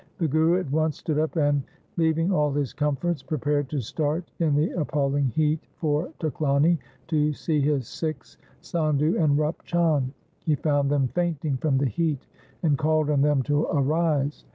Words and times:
The 0.17 0.27
Guru 0.27 0.59
at 0.59 0.71
once 0.71 0.97
stood 0.97 1.19
up 1.19 1.35
and, 1.35 1.61
leaving 1.95 2.31
all 2.31 2.51
his 2.51 2.73
comforts, 2.73 3.21
prepared 3.21 3.69
to 3.69 3.81
start 3.81 4.31
in 4.39 4.55
the 4.55 4.71
appalling 4.71 5.25
heat 5.27 5.59
for 5.75 6.11
Tuklani 6.19 6.79
to 7.09 7.33
see 7.33 7.61
his 7.61 7.87
Sikhs 7.87 8.39
Sadhu 8.61 9.15
and 9.19 9.37
Rup 9.37 9.61
Chand. 9.63 10.11
He 10.43 10.55
found 10.55 10.89
them 10.89 11.09
fainting 11.09 11.57
from 11.57 11.77
the 11.77 11.85
heat, 11.85 12.25
and 12.63 12.79
called 12.79 13.11
on 13.11 13.21
them 13.21 13.43
to 13.43 13.65
arise. 13.67 14.43